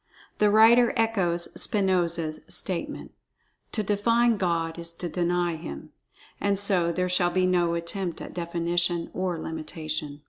The 0.39 0.49
writer 0.49 0.93
echoes 0.97 1.47
Spinoza's 1.53 2.41
statement: 2.47 3.13
"To 3.73 3.83
define 3.83 4.37
God 4.37 4.79
is 4.79 4.91
to 4.93 5.07
deny 5.07 5.57
Him." 5.57 5.91
And 6.39 6.59
so 6.59 6.91
there 6.91 7.07
shall 7.07 7.29
be 7.29 7.45
no 7.45 7.75
attempt 7.75 8.19
at 8.19 8.33
definition 8.33 9.11
or 9.13 9.37
limitation. 9.37 10.19